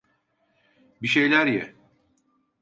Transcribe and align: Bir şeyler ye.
Bir 1.01 1.07
şeyler 1.07 1.45
ye. 1.47 1.75